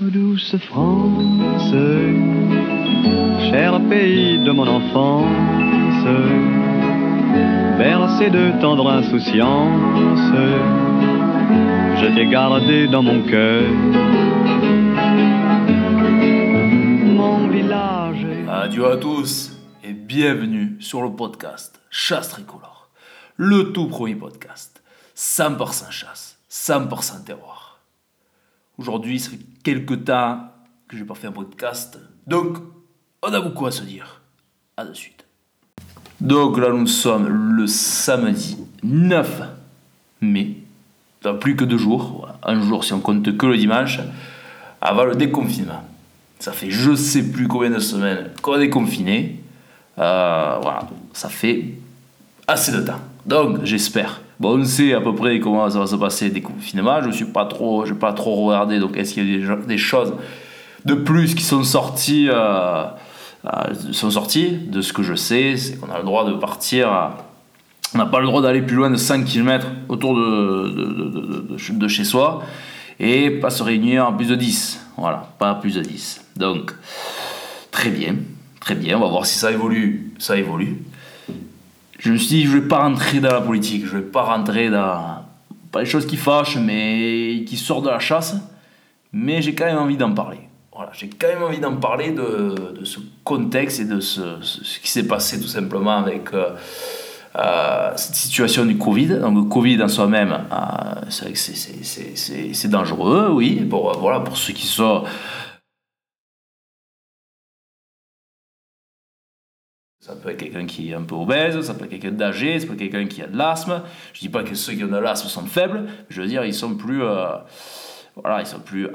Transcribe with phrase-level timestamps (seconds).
[0.00, 1.72] Douce France,
[3.50, 6.04] cher pays de mon enfance,
[7.76, 10.20] bercé de tendre insouciance,
[12.00, 13.68] je t'ai gardé dans mon cœur.
[17.04, 18.24] Mon village.
[18.48, 19.50] Adieu à tous
[19.82, 22.88] et bienvenue sur le podcast Chasse Tricolore.
[23.36, 24.80] Le tout premier podcast.
[25.16, 27.57] 100% chasse, 100% terroir.
[28.78, 30.40] Aujourd'hui, ça fait quelques temps
[30.86, 32.58] que j'ai pas fait un podcast, donc
[33.22, 34.22] on a beaucoup à se dire.
[34.76, 35.26] À de suite.
[36.20, 39.42] Donc là, nous sommes le samedi 9
[40.20, 40.58] mai.
[41.22, 43.98] Dans plus que deux jours, un jour si on compte que le dimanche,
[44.80, 45.82] avant le déconfinement.
[46.38, 49.40] Ça fait je sais plus combien de semaines qu'on est confiné.
[49.98, 51.74] Euh, voilà, ça fait
[52.46, 53.00] assez de temps.
[53.26, 54.20] Donc j'espère.
[54.40, 57.02] Bon, on sait à peu près comment ça va se passer le déconfinement.
[57.02, 58.78] Je suis pas trop, je pas trop regardé.
[58.78, 60.14] Donc est-ce qu'il y a des, des choses
[60.84, 62.84] de plus qui sont sorties, euh,
[63.44, 64.50] euh, sont sorties?
[64.50, 67.12] De ce que je sais, c'est qu'on a le droit de partir.
[67.94, 72.42] on n'a pas le droit d'aller plus loin de 5 km autour de chez soi
[73.00, 74.80] et pas se réunir en plus de 10.
[74.96, 76.24] Voilà, pas plus de 10.
[76.36, 76.72] Donc,
[77.70, 78.16] très bien,
[78.60, 78.96] très bien.
[78.96, 80.12] On va voir si ça évolue.
[80.18, 80.78] Ça évolue.
[81.98, 84.70] Je me suis dit, je vais pas rentrer dans la politique, je vais pas rentrer
[84.70, 85.24] dans.
[85.72, 88.36] Pas les choses qui fâchent, mais qui sortent de la chasse.
[89.12, 90.38] Mais j'ai quand même envie d'en parler.
[90.74, 94.78] Voilà, j'ai quand même envie d'en parler de, de ce contexte et de ce, ce-
[94.80, 96.32] qui s'est passé tout simplement avec.
[96.34, 96.50] euh,
[97.36, 99.18] euh, cette situation du Covid.
[99.20, 101.00] Donc le Covid en soi-même, euh,
[102.54, 105.04] c'est dangereux, oui, pour, voilà, pour ceux qui sont...
[110.08, 112.66] Ça peut être quelqu'un qui est un peu obèse, ça peut être quelqu'un d'âgé, ça
[112.66, 113.82] peut être quelqu'un qui a de l'asthme.
[114.14, 116.54] Je dis pas que ceux qui ont de l'asthme sont faibles, je veux dire, ils
[116.54, 117.02] sont plus...
[117.02, 117.26] euh,
[118.16, 118.88] voilà, ils sont plus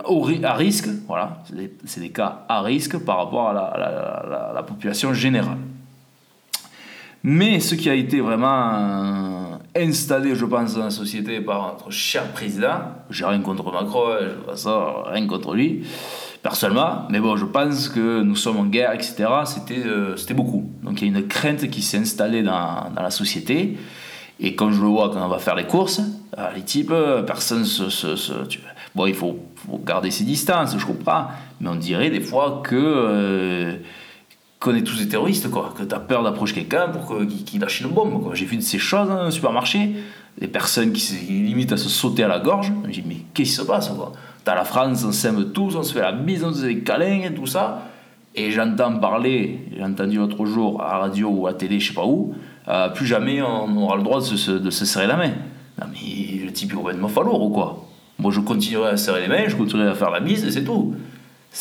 [0.44, 1.44] à risque, voilà,
[1.86, 5.59] c'est des, cas à risque par rapport à la- population générale.
[7.22, 11.91] Mais ce qui a été vraiment euh, installé, je pense, dans la société par notre
[11.91, 12.79] cher président,
[13.12, 15.85] j'ai rien contre Macron, je ça, rien contre lui,
[16.41, 19.25] personnellement, mais bon, je pense que nous sommes en guerre, etc.,
[19.72, 20.72] euh, c'était beaucoup.
[20.83, 23.77] Donc il y a une crainte qui s'est installée dans, dans la société,
[24.39, 26.01] et quand je le vois quand on va faire les courses,
[26.38, 27.89] euh, les types, euh, personne se...
[27.89, 28.31] se-
[28.95, 29.39] Bon, il faut,
[29.85, 31.25] garder ses distances, je comprends,
[31.59, 32.75] mais on dirait des fois que...
[32.75, 33.77] euh,
[34.59, 35.73] qu'on est tous des terroristes, quoi.
[35.77, 38.33] Que t'as peur d'approcher quelqu'un pour qu'il qu'il lâche une bombe.
[38.33, 39.93] J'ai vu de ces choses dans un supermarché,
[40.39, 42.72] des personnes qui, se- limitent à se sauter à la gorge.
[42.89, 44.13] J'ai dit, mais qu'est-ce qui se passe, quoi?
[44.45, 46.79] T'as la France, on s'aime tous, on se fait la bise, on se fait des
[46.81, 47.88] câlins et tout ça.
[48.35, 52.05] Et j'entends parler, j'ai entendu l'autre jour à radio ou à télé, je sais pas
[52.05, 52.33] où,
[52.67, 55.31] euh, plus jamais on aura le droit de se, serrer la main.
[55.79, 57.85] Non mais le type est complètement falour ou quoi?
[58.17, 60.63] Moi je continuerai à serrer les mains, je continuerai à faire la bise et c'est
[60.63, 60.95] tout.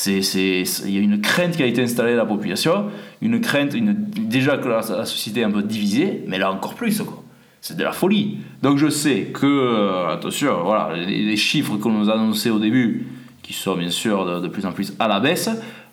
[0.07, 2.87] Il y a une crainte qui a été installée dans la population,
[3.21, 7.03] une crainte, une, déjà que la, société est un peu divisée, mais là encore plus,
[7.03, 7.23] quoi.
[7.61, 8.39] C'est de la folie.
[8.63, 13.07] Donc je sais que, euh, attention, voilà, les, chiffres qu'on nous a annoncés au début,
[13.43, 15.51] qui sont bien sûr de plus en plus à la baisse,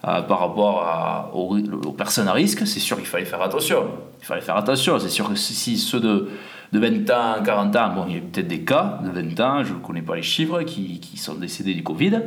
[0.08, 3.86] euh, par rapport aux, personnes à risque, c'est sûr qu'il fallait faire attention.
[4.22, 4.98] Il fallait faire attention.
[4.98, 6.30] C'est sûr que si, ceux de,
[6.72, 9.64] de 20 ans, 40 ans, bon, il y a peut-être des cas de 20 ans,
[9.64, 12.22] je ne connais pas les chiffres, qui, sont décédés du Covid.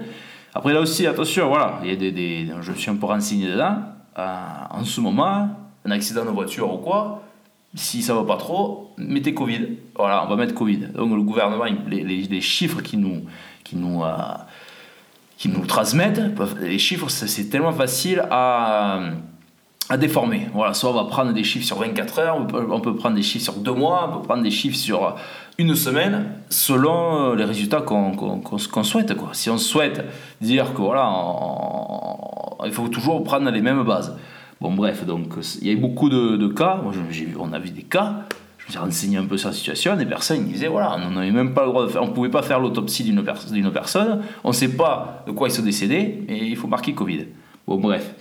[0.54, 3.48] Après, là aussi, attention, voilà, il y a des, je me suis un peu renseigné
[3.48, 3.76] dedans.
[4.18, 4.36] Euh,
[4.70, 5.48] en ce moment,
[5.86, 7.22] un accident de voiture ou quoi,
[7.74, 9.78] si ça va pas trop, mettez Covid.
[9.96, 10.88] Voilà, on va mettre Covid.
[10.94, 13.24] Donc le gouvernement, les chiffres qui nous,
[13.64, 14.12] qui nous, euh,
[15.42, 16.20] qui nous transmettent,
[16.60, 19.00] les chiffres, c'est tellement facile à,
[19.88, 20.46] à déformer.
[20.54, 22.46] Voilà, soit on va prendre des chiffres sur 24 heures, on
[22.80, 25.16] peut, prendre des chiffres sur deux mois, on peut prendre des chiffres sur
[25.58, 29.16] une semaine, selon euh, les résultats qu'on souhaite.
[29.16, 29.30] Quoi.
[29.32, 30.04] Si on souhaite
[30.40, 31.12] dire que voilà,
[32.64, 34.16] il faut toujours prendre les mêmes bases.
[34.60, 36.78] Bon, bref, donc il y a eu beaucoup de, cas.
[36.80, 36.92] Moi,
[37.40, 38.28] on a vu des cas.
[38.62, 39.96] Je me suis renseigné un peu sur la situation.
[39.96, 42.42] Des personnes disaient voilà, on n'avait même pas le droit de faire, on pouvait pas
[42.42, 44.22] faire l'autopsie d'une pers- d'une personne.
[44.44, 47.26] On ne sait pas de quoi ils sont décédés, mais il faut marquer Covid.
[47.66, 48.14] Bon, bref.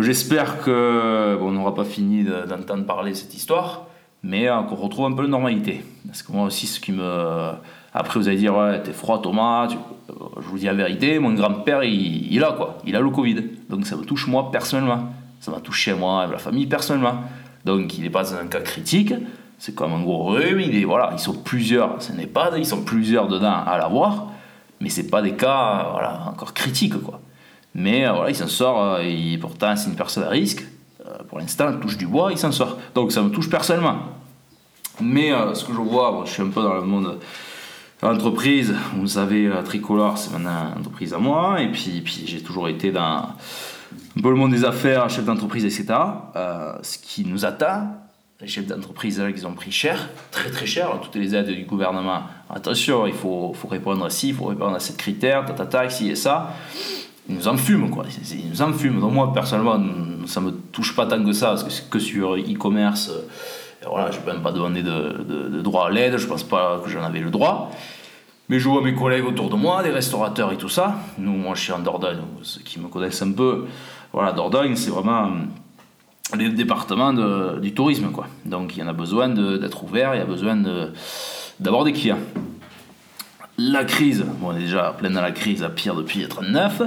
[0.00, 3.86] J'espère que bon, on n'aura pas fini de- d'entendre parler de cette histoire,
[4.22, 5.84] mais euh, qu'on retrouve un peu de normalité.
[6.06, 7.50] Parce que moi aussi, ce qui me.
[7.96, 9.68] Après, vous allez dire, ouais, t'es froid, Thomas.
[9.68, 13.36] euh, Je vous dis la vérité, mon grand-père, il, a quoi Il a le Covid.
[13.70, 15.12] Donc ça me touche moi personnellement.
[15.38, 17.20] Ça m'a touché moi et la famille personnellement.
[17.64, 19.14] Donc il n'est pas un cas critique.
[19.58, 20.60] C'est comme un gros rhume.
[20.60, 22.02] Il est, voilà, ils sont plusieurs.
[22.02, 24.28] Ce n'est pas, ils sont plusieurs dedans à l'avoir.
[24.80, 27.00] Mais c'est pas des cas voilà, encore critiques.
[27.02, 27.20] Quoi.
[27.74, 28.82] Mais euh, voilà, il s'en sort.
[28.82, 30.66] euh, et pourtant, c'est une personne à risque.
[31.06, 32.78] Euh, pour l'instant, il touche du bois, il s'en sort.
[32.94, 33.98] Donc ça me touche personnellement.
[35.00, 37.18] Mais ce que je vois, je suis un peu dans le monde,
[38.02, 41.62] L'entreprise, vous savez, Tricolore, c'est maintenant une entreprise à moi.
[41.62, 43.28] Et puis, puis j'ai toujours été dans
[44.22, 45.98] peu le monde des affaires, chef d'entreprise, etc.
[46.82, 47.90] ce qui nous atteint,
[48.40, 52.24] les chefs d'entreprise, ils ont pris cher, très très cher, toutes les aides du gouvernement.
[52.50, 56.16] Attention, il faut, répondre à ci, il faut répondre à ce critère, tatata, ci et
[56.16, 56.52] ça.
[57.28, 58.04] Ils nous en fument, quoi.
[58.32, 59.00] Ils nous en fument.
[59.00, 59.80] Donc moi, personnellement,
[60.26, 64.18] ça me touche pas tant que ça, parce que, que sur e-commerce, euh, voilà, je
[64.18, 67.02] ne peux même pas demander de, de, droit à l'aide, je pense pas que j'en
[67.02, 67.70] avais le droit.
[68.48, 70.96] Mais je vois mes collègues autour de moi, des restaurateurs et tout ça.
[71.18, 73.66] Nous, moi, je suis en Dordogne, ceux qui me connaissent un peu,
[74.12, 75.30] voilà, Dordogne, c'est vraiment
[76.32, 77.12] le département
[77.58, 78.10] du tourisme.
[78.10, 78.26] Quoi.
[78.44, 80.56] Donc il y en a besoin d'être ouvert, il y a besoin
[81.60, 82.18] d'avoir des clients.
[83.56, 86.82] La crise, bon, on est déjà plein dans la crise, à pire depuis 39,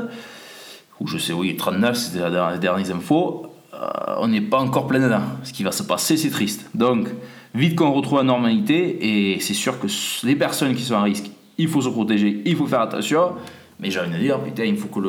[1.00, 3.48] ou je sais, oui, 39, c'était les dernières infos.
[3.74, 5.22] Euh, on n'est pas encore plein dedans.
[5.44, 6.70] Ce qui va se passer, c'est triste.
[6.74, 7.08] Donc,
[7.54, 9.88] vite qu'on retrouve la normalité, et c'est sûr que
[10.26, 13.34] les personnes qui sont à risque, il faut se protéger, il faut faire attention.
[13.80, 15.00] Mais j'ai envie de dire, putain, il faut que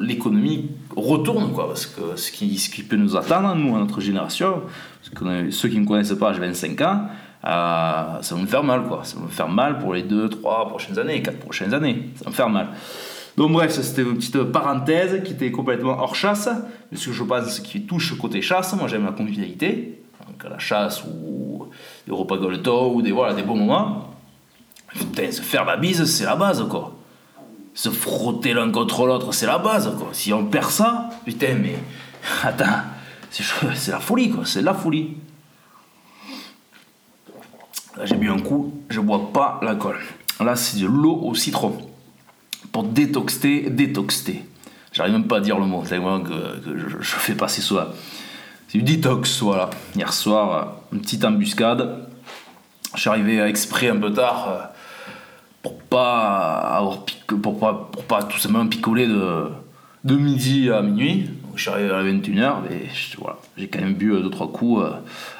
[0.00, 4.62] l'économie retourne, quoi, parce que ce qui, peut nous attendre, nous, à notre génération,
[5.02, 7.06] ceux qui ne me connaissent pas, j'ai 25 ans,
[7.44, 9.00] euh, ça va me faire mal, quoi.
[9.02, 12.10] Ça va me faire mal pour les 2, 3 prochaines années, 4 prochaines années.
[12.14, 12.68] Ça va me faire mal.
[13.36, 16.48] Donc bref, c'était une petite parenthèse qui était complètement hors chasse.
[16.90, 20.02] Mais ce que je pense, ce qui touche côté chasse, moi j'aime la convivialité.
[20.28, 21.66] Donc la chasse ou
[22.06, 24.11] des repas goleto ou des, voilà, des bons moments.
[24.94, 26.98] Putain, se faire la bise, c'est la base, quoi
[27.74, 30.10] se frotter l'un contre l'autre, c'est la base, quoi.
[30.12, 31.76] Si on perd ça, putain, mais.
[32.42, 32.82] Attends,
[33.30, 34.44] c'est la folie, quoi.
[34.44, 35.16] C'est la folie.
[37.96, 39.98] Là, j'ai bu un coup, je bois pas l'alcool.
[40.40, 41.76] Là, c'est de l'eau au citron.
[42.70, 44.44] Pour détoxer, détoxer.
[44.92, 47.92] J'arrive même pas à dire le mot, c'est que, que je, fais passer ça.
[48.68, 49.70] C'est du détox, voilà.
[49.94, 52.06] Hier soir, une petite embuscade.
[52.94, 54.71] Je suis arrivé exprès un peu tard euh,
[55.62, 57.04] pour pas avoir
[57.40, 59.46] pour pas, pour pas tout simplement picoler de,
[60.04, 61.30] de midi à minuit.
[61.54, 62.88] je suis arrivé à 21h, mais
[63.18, 64.90] voilà, j'ai quand même bu 2-3 euh, coups euh,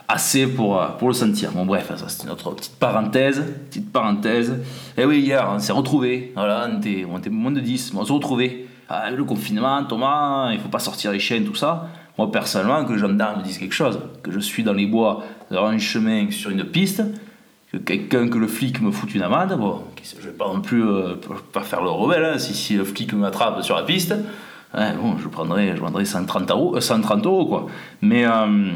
[0.09, 1.53] assez pour, euh, pour le sentir.
[1.53, 3.43] Bon, bref, ça c'est notre petite parenthèse.
[3.69, 4.51] Petite parenthèse.
[4.97, 6.33] Et eh oui, hier, on s'est retrouvés.
[6.37, 8.69] Voilà, on était, on était moins de 10, mais on s'est retrouvés.
[8.89, 11.89] Ah, le confinement, Thomas, il faut pas sortir les chaînes, tout ça.
[12.19, 15.25] Moi, personnellement, que les gendarmes me disent quelque chose, que je suis dans les bois,
[15.51, 17.03] dans un chemin, sur une piste,
[17.73, 19.81] que quelqu'un, que le flic me fout une amende, bon,
[20.21, 21.15] je vais pas non plus euh,
[21.53, 24.15] pas faire le rebelle, hein, si, si, le flic m'attrape sur la piste,
[24.75, 27.67] hein, bon, je prendrai, je prendrai 130 euros, 130 euh, euros quoi.
[28.03, 28.73] Mais euh,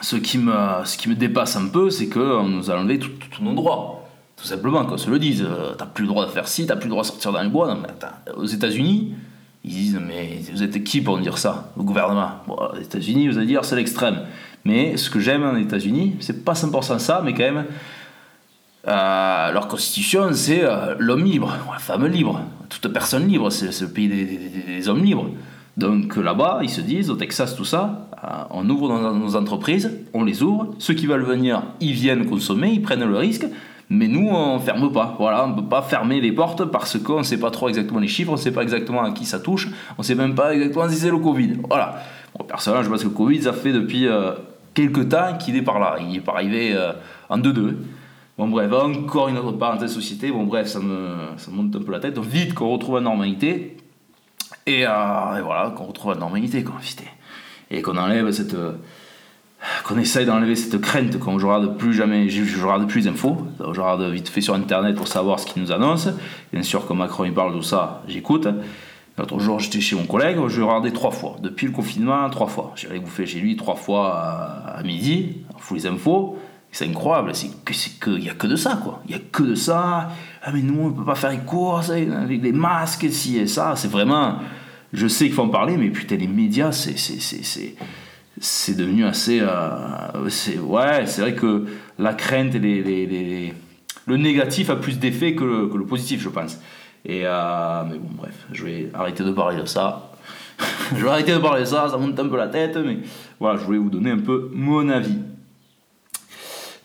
[0.00, 0.52] ce, qui me,
[0.84, 4.04] ce qui me dépasse un peu, c'est qu'on nous a enlevé tous nos droits.
[4.36, 5.46] Tout simplement, qu'on se le dise.
[5.78, 7.48] t'as plus le droit de faire ci, t'as plus le droit de sortir dans les
[7.48, 7.74] bois.
[8.36, 9.14] Aux États-Unis,
[9.64, 12.32] ils disent Mais vous êtes qui pour me dire ça Le gouvernement?
[12.46, 14.26] Bon, aux États-Unis, vous allez dire c'est l'extrême.
[14.66, 17.64] Mais ce que j'aime en États-Unis, c'est pas 100% ça, mais quand même,
[18.88, 23.88] euh, leur constitution, c'est euh, l'homme libre, la femme libre, toute personne libre, c'est le
[23.88, 25.28] pays des, hommes libres.
[25.76, 30.22] Donc là-bas, ils se disent, au Texas, tout ça, euh, on ouvre nos, entreprises, on
[30.22, 33.46] les ouvre, ceux qui veulent venir, ils viennent consommer, ils prennent le risque,
[33.90, 35.16] mais nous, on ferme pas.
[35.18, 37.98] Voilà, on ne peut pas fermer les portes parce qu'on ne sait pas trop exactement
[37.98, 39.68] les chiffres, on ne sait pas exactement à qui ça touche,
[39.98, 41.54] on ne sait même pas exactement si c'est le Covid.
[41.68, 42.02] Voilà.
[42.38, 44.06] Bon, personnellement, je pense que le Covid, ça fait depuis
[44.74, 45.96] quelques temps qu'il est par là.
[46.00, 46.76] Il n'est pas arrivé
[47.28, 47.74] en 2-2.
[48.38, 51.90] Bon bref, encore une autre parenthèse société, bon bref, ça me, ça monte un peu
[51.90, 52.18] la tête.
[52.18, 53.78] Vite qu'on retrouve la normalité,
[54.66, 56.74] et, euh, voilà, qu'on retrouve la normalité, quoi,
[57.70, 58.56] Et qu'on enlève cette...
[59.84, 63.80] qu'on essaye d'enlever cette crainte qu'on je regarde plus jamais, je regarde plus d'infos, je
[63.80, 66.10] regarde vite fait sur internet pour savoir ce qu'ils nous annoncent.
[66.52, 68.48] Bien sûr, quand Macron il parle de ça, j'écoute.
[69.18, 71.36] L'autre jour, j'étais chez mon collègue, je regardais trois fois.
[71.40, 72.72] Depuis le confinement, trois fois.
[72.76, 76.36] J'ai bouffé chez lui trois fois à, midi, on fout les infos.
[76.76, 77.48] C'est incroyable, c'est
[77.98, 79.00] qu'il n'y a que de ça, quoi.
[79.06, 80.10] Il n'y a que de ça.
[80.42, 83.46] Ah, mais nous, on ne peut pas faire les courses avec des masques, ci et
[83.46, 83.72] ça.
[83.76, 84.40] C'est vraiment.
[84.92, 86.98] Je sais qu'il faut en parler, mais putain, les médias, c'est.
[88.38, 89.38] C'est devenu assez.
[89.40, 90.28] Euh,
[90.64, 91.64] ouais, c'est vrai que
[91.98, 93.54] la crainte et les, les,
[94.06, 96.60] le négatif a plus d'effet que, que le positif, je pense.
[97.06, 100.12] Et euh, mais bon, bref, je vais arrêter de parler de ça.
[100.94, 102.98] je vais arrêter de parler de ça, ça monte un peu la tête, mais
[103.40, 105.16] voilà, je voulais vous donner un peu mon avis.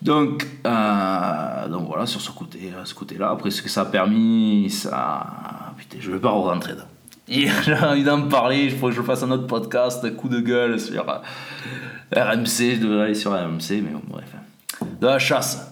[0.01, 3.29] Donc, euh, donc voilà, sur ce côté, ce côté-là.
[3.29, 5.73] Après, ce que ça a permis, ça.
[5.77, 6.85] Putain, je vais pas rentrer dedans.
[7.31, 10.79] J'ai envie d'en parler, il faut que je fasse un autre podcast, coup de gueule
[10.79, 11.19] sur euh,
[12.13, 14.33] RMC, je devrais aller sur RMC, mais bon, bref.
[14.99, 15.71] De la chasse.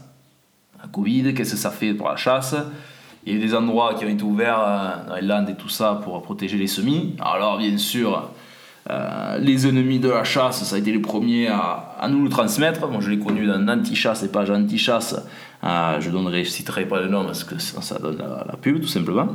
[0.81, 2.55] La Covid, qu'est-ce que ça fait pour la chasse?
[3.25, 5.67] Il y a des endroits qui ont été ouverts euh, dans les Landes et tout
[5.67, 7.17] ça pour protéger les semis.
[7.19, 8.29] Alors, bien sûr,
[8.89, 12.81] euh, les ennemis de la chasse, ça a été les premiers à, nous le transmettre.
[13.00, 15.15] Je l'ai connu dans l'anti-chasse et pages anti-chasse
[15.62, 19.27] Euh, je ne citerai pas le nom parce que ça donne la, pub tout simplement.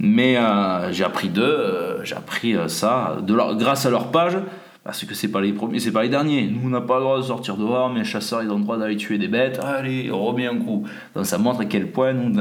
[0.00, 4.38] Mais euh, j'ai appris d'eux, j'ai appris ça de leur, grâce à leur page.
[4.82, 6.46] Parce que c'est pas les premiers, c'est pas les derniers.
[6.46, 8.62] Nous, on n'a pas le droit de sortir dehors, mais les chasseurs, ils ont le
[8.62, 9.60] droit d'aller tuer des bêtes.
[9.62, 10.84] Allez, on remet un coup.
[11.14, 12.34] Donc ça montre à quel point nous,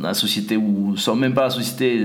[0.00, 2.02] la société nous sommes même pas la société,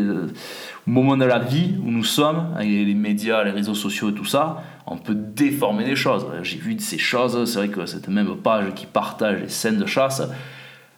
[0.85, 4.25] moment de la vie où nous sommes, avec les médias, les réseaux sociaux et tout
[4.25, 6.25] ça, on peut déformer les choses.
[6.43, 9.77] J'ai vu de ces choses, c'est vrai que cette même page qui partage les scènes
[9.77, 10.21] de chasse,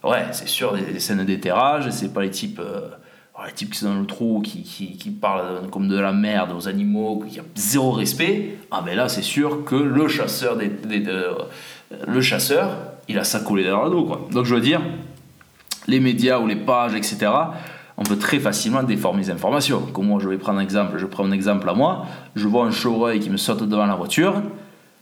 [0.02, 2.88] ouais, c'est sûr, des, scènes d'éterrage, c'est pas les types, euh,
[3.46, 6.68] les types qui sont dans le trou, qui, qui, parlent comme de la merde aux
[6.68, 8.58] animaux, qui ont zéro respect.
[8.70, 10.70] Ah, mais là, c'est sûr que le chasseur, des,
[12.06, 12.76] le chasseur,
[13.08, 14.28] il a ça collé dans le dos, quoi.
[14.30, 14.80] Donc, je veux dire,
[15.86, 17.30] les médias ou les pages, etc.,
[17.96, 19.80] on peut très facilement déformer les informations.
[19.92, 22.64] Comme moi, je vais prendre un exemple, je prends un exemple à moi, je vois
[22.64, 24.42] un chevreuil qui me saute devant la voiture,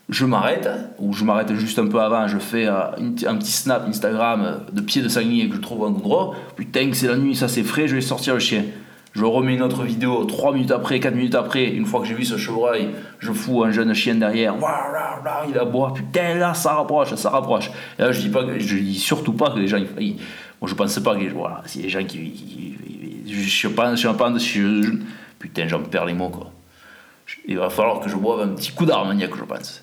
[0.09, 0.69] je m'arrête,
[0.99, 2.91] ou je m'arrête juste un peu avant, je fais euh,
[3.27, 6.97] un petit snap Instagram de pied de sanglier que je trouve un endroit, putain que
[6.97, 8.65] c'est la nuit, ça c'est frais, je vais sortir le chien.
[9.15, 12.15] Je remets une autre vidéo 3 minutes après, 4 minutes après, une fois que j'ai
[12.15, 14.55] vu ce chevreuil, je fous un jeune chien derrière,
[15.49, 17.71] il aboie, putain là ça rapproche, ça rapproche.
[17.99, 19.79] Et là je dis, pas, je dis surtout pas que les gens,
[20.63, 22.77] moi je pense pas que voilà, si les gens qui,
[23.27, 24.95] je pas, je pas, je,
[25.41, 26.53] putain j'en perds les mots quoi.
[27.49, 29.83] Il va falloir que je boive un petit coup d'armagnac je pense.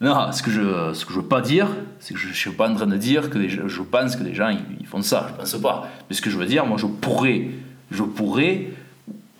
[0.00, 1.66] Non, ce que je ce que je veux pas dire,
[1.98, 4.32] c'est que je, ne suis pas en train de dire que je pense que les
[4.32, 5.88] gens ils, font ça, je pense pas.
[6.08, 7.48] Mais ce que je veux dire, moi je pourrais
[7.90, 8.68] je pourrais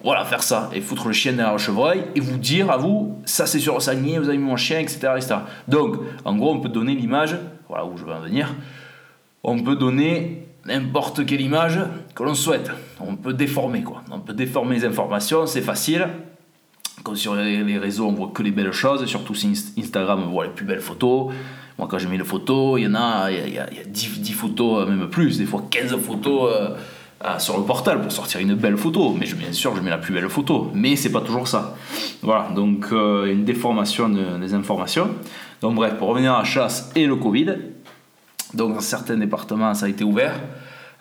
[0.03, 3.17] voilà, faire ça et foutre le chien derrière le chevreuil et vous dire à vous,
[3.27, 5.37] ça c'est sur le vous avez mis mon chien, etc., etc.
[5.69, 7.37] Donc, en gros, on peut donner l'image,
[7.69, 8.55] voilà où je veux en venir,
[9.45, 11.81] on peut donner n'importe quelle image
[12.15, 12.71] que l'on souhaite.
[13.01, 14.03] On peut déformer quoi.
[14.11, 16.09] On peut déformer les informations, c'est facile.
[17.15, 19.49] Sur les réseaux, on voit que les belles choses, surtout sur
[19.79, 21.33] Instagram, on voit les plus belles photos.
[21.79, 24.87] Moi, quand je mets les photos, il y en a, il y a, 10, photos,
[24.87, 26.53] même plus, des fois 15 photos.
[26.55, 26.69] Euh,
[27.23, 29.15] euh, sur le portal pour sortir une belle photo.
[29.19, 30.71] Mais bien sûr, je mets la plus belle photo.
[30.73, 31.77] Mais c'est pas toujours ça.
[32.23, 35.11] Voilà, donc euh, une déformation des informations.
[35.61, 37.57] Donc bref, pour revenir à la chasse et le Covid,
[38.55, 40.35] donc dans certains départements, ça a été ouvert,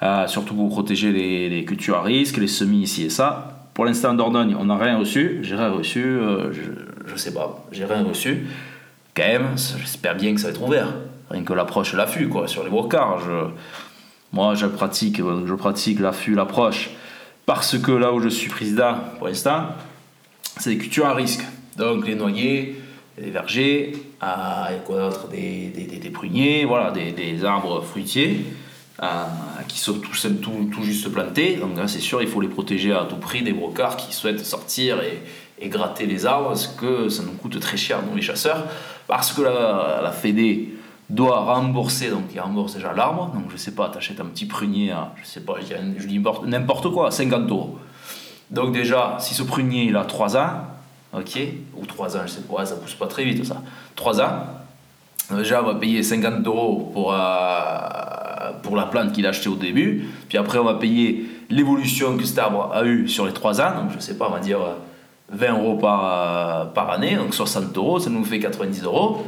[0.03, 3.67] euh, surtout pour protéger les, cultures à risque, les semis ici et ça.
[3.73, 5.39] Pour l'instant, en Dordogne, on n'a rien reçu.
[5.41, 8.47] J'ai rien reçu, je, ne sais pas, j'ai rien reçu.
[9.15, 10.93] Quand même, j'espère bien que ça va être ouvert.
[11.29, 13.21] Rien que l'approche l'affût, quoi, sur les brocards.
[14.33, 16.91] Moi, je pratique, je pratique l'affût, l'approche,
[17.45, 19.69] parce que là où je suis président pour l'instant,
[20.57, 21.43] c'est des cultures à risque.
[21.77, 22.78] Donc les noyers,
[23.21, 28.45] les vergers, ah, quoi d'autre des, des, des, pruniers, voilà, des, des arbres fruitiers
[28.99, 29.27] ah,
[29.67, 30.11] qui sont tout,
[30.41, 31.57] tout, tout, juste plantés.
[31.57, 34.45] Donc là, c'est sûr, il faut les protéger à tout prix des brocards qui souhaitent
[34.45, 35.21] sortir et,
[35.59, 38.65] et gratter les arbres, parce que ça nous coûte très cher, nous les chasseurs,
[39.07, 40.69] parce que la, la Fédé
[41.09, 44.91] doit rembourser, donc il rembourse déjà l'arbre, donc je sais pas, t'achètes un petit prunier
[44.91, 47.79] à, je sais pas, je dis n'importe quoi, 50 euros.
[48.51, 50.51] Donc déjà, si ce prunier il a 3 ans,
[51.13, 51.39] ok,
[51.77, 53.61] ou 3 ans, je sais pas, ça pousse pas très vite ça,
[53.95, 54.31] 3 ans,
[55.31, 57.17] déjà on va payer 50 euros pour, euh,
[58.63, 62.25] pour la plante qu'il a achetée au début, puis après on va payer l'évolution que
[62.25, 64.59] cet arbre a eu sur les 3 ans, donc je sais pas, on va dire
[65.31, 69.25] 20 euros par, euh, par année, donc 60 euros, ça nous fait 90 euros.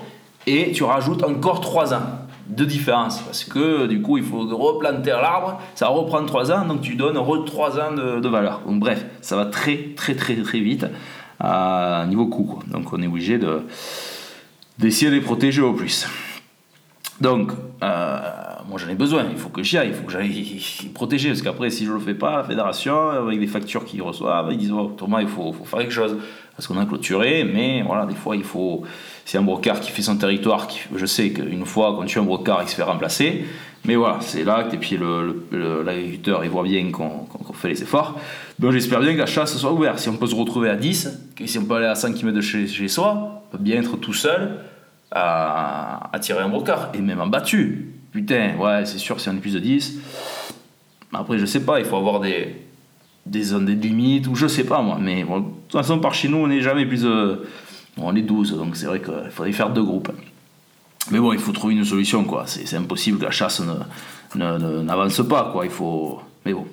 [0.47, 2.01] Et tu rajoutes encore 3 ans
[2.47, 3.19] de différence.
[3.21, 6.65] Parce que du coup il faut replanter l'arbre, ça reprend 3 ans.
[6.65, 8.61] Donc tu donnes 3 ans de, valeur.
[8.65, 10.85] Donc bref, ça va très très très très vite
[11.41, 13.63] à niveau coût Donc on est obligé de
[14.77, 16.07] d'essayer de les protéger au plus.
[17.19, 17.51] Donc
[17.83, 18.19] euh,
[18.67, 20.62] moi j'en ai besoin, il faut que j'y aille, il faut que j'aille
[20.93, 21.29] protéger.
[21.29, 24.57] Parce qu'après si je le fais pas, la fédération avec des factures qu'ils reçoivent, ils
[24.57, 26.17] disent oh, Thomas il faut, faut faire quelque chose.
[26.55, 28.83] Parce qu'on a clôturé, mais voilà des fois il faut
[29.31, 32.63] c'est un brocard qui fait son territoire, je sais qu'une fois qu'on tue un brocard,
[32.63, 33.45] il se fait remplacer.
[33.85, 35.00] Mais voilà, c'est l'acte, et puis
[35.85, 38.19] l'agriculteur, il voit bien qu'on fait les efforts.
[38.59, 40.00] Donc j'espère bien que la chasse soit ouverte.
[40.00, 42.41] Si on peut se retrouver à 10, si on peut aller à 5 km de
[42.41, 44.65] chez, soi, on peut bien être tout seul
[45.11, 47.93] à, tirer un brocard, et même en battu.
[48.11, 49.97] Putain, ouais, c'est sûr, si on est plus de 10.
[51.13, 52.57] Après, je sais pas, il faut avoir des,
[53.25, 56.27] des zones de limite, ou je sais pas moi, mais de toute façon, par chez
[56.27, 57.45] nous, on n'est jamais plus de
[57.98, 60.12] on est 12, donc c'est vrai qu'il faudrait faire deux groupes.
[61.10, 62.45] Mais bon, il faut trouver une solution, quoi.
[62.48, 63.62] C'est impossible que la chasse
[64.36, 65.65] n'avance pas, quoi.
[65.65, 66.21] Il faut.
[66.45, 66.65] Mais bon.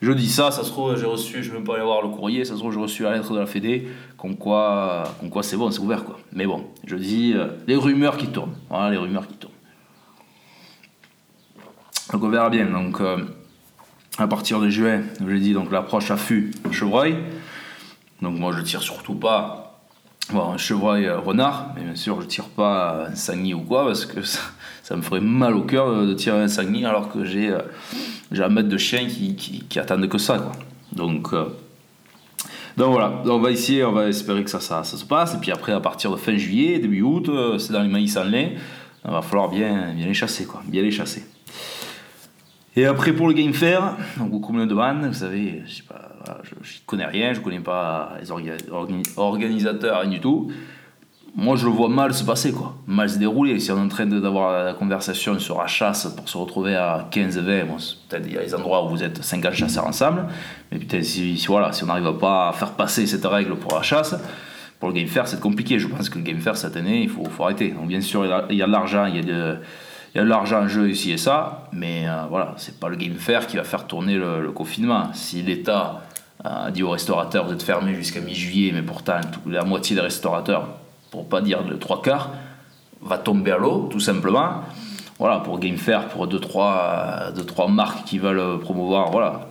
[0.00, 2.08] Je dis ça, ça se trouve, j'ai reçu, je ne vais pas aller voir le
[2.08, 3.88] courrier, ça se trouve, j'ai reçu la lettre de la Fédé,
[4.18, 6.18] comme quoi, quoi c'est bon, c'est ouvert, quoi.
[6.32, 8.54] Mais bon, je dis, euh, les rumeurs qui tournent.
[8.68, 9.54] Voilà, les rumeurs qui tournent.
[12.12, 12.66] Donc on verra bien.
[12.66, 13.24] Donc, euh,
[14.18, 17.16] à partir de juin, je l'ai dit, donc l'approche affût chevreuil.
[18.20, 19.63] Donc moi, je tire surtout pas
[20.32, 24.06] Bon, un chevreuil renard, mais bien sûr, je tire pas un sanglier ou quoi, parce
[24.06, 27.56] que ça, me ferait mal au cœur de tirer un sanglier alors que j'ai
[28.32, 30.38] j'ai un maître de chien qui, qui, attendent que ça.
[30.38, 30.52] Quoi.
[30.92, 31.32] Donc,
[32.76, 35.34] donc voilà, on va essayer, on va espérer que ça, ça, se passe.
[35.34, 38.24] Et puis après, à partir de fin juillet, début août, c'est dans les maïs en
[38.24, 38.56] lait,
[39.04, 41.24] il va falloir bien, bien les chasser, quoi, bien les chasser.
[42.76, 46.78] Et après pour le Game Fair, donc le demandent, vous savez, je sais pas, je,
[46.86, 48.30] connais rien, je connais pas les
[49.16, 50.50] organisateurs, rien du tout.
[51.36, 53.58] Moi je le vois mal se passer quoi, mal se dérouler.
[53.60, 57.08] Si on est en train d'avoir la conversation sur la chasse pour se retrouver à
[57.12, 60.26] 15-20, peut-être il y a des endroits où vous êtes 50 chasseurs ensemble,
[60.70, 63.82] mais peut-être si, voilà, si on n'arrive pas à faire passer cette règle pour la
[63.82, 64.16] chasse,
[64.80, 65.78] pour le Game Fair c'est compliqué.
[65.78, 67.70] Je pense que le Game Fair cette année il faut, faut arrêter.
[67.70, 69.58] Donc bien sûr il y a de l'argent, il y a de
[70.14, 72.88] il y a de l'argent en jeu ici et ça, mais euh, voilà, c'est pas
[72.88, 75.08] le game fair qui va faire tourner le, confinement.
[75.12, 76.02] Si l'État
[76.44, 80.68] a dit aux restaurateurs vous êtes fermés jusqu'à mi-juillet, mais pourtant la moitié des restaurateurs,
[81.10, 82.30] pour pas dire le trois quarts,
[83.02, 84.62] va tomber à l'eau, tout simplement.
[85.18, 89.48] Voilà, pour Game Fair, pour 2-3 deux, trois, deux, trois marques qui veulent promouvoir, voilà,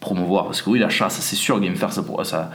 [0.00, 2.50] promouvoir, parce que oui, la chasse, c'est sûr, Game Fair, ça, ça,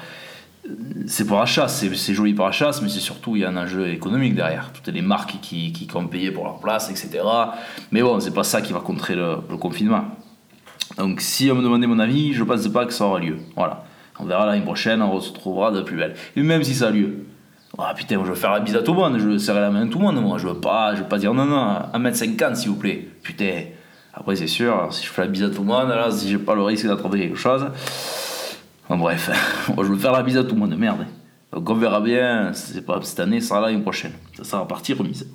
[1.08, 3.50] c'est pour la chasse, c'est joli pour la chasse, mais c'est surtout, il y a
[3.50, 4.72] un enjeu économique derrière.
[4.74, 7.24] Toutes les marques qui, qui comptent payer pour leur place, etc.
[7.92, 10.06] Mais bon, c'est pas ça qui va contrer le, confinement.
[10.98, 13.38] Donc, si on me demandait mon avis, je pense pas que ça aura lieu.
[13.56, 13.84] Voilà.
[14.20, 16.16] On verra l'année prochaine, on se retrouvera de plus belle.
[16.36, 17.26] Et même si ça a lieu,
[17.78, 19.86] ah putain, je veux faire la bise à tout le monde, je veux la main
[19.86, 20.38] à tout le monde, moi.
[20.38, 23.08] Je veux pas, je veux pas dire non, non, 1m50 s'il vous plaît.
[23.22, 23.66] Putain.
[24.14, 26.38] Après, c'est sûr, si je fais la bise à tout le monde, là, si j'ai
[26.38, 27.68] pas le risque d'attraper quelque chose
[28.90, 29.30] bref,
[29.78, 31.06] je veux faire la bise à tout le monde, merde.
[31.52, 34.12] Donc on verra bien, c'est pas cette année, ça sera l'année prochaine.
[34.38, 35.28] Ça sera partie remise.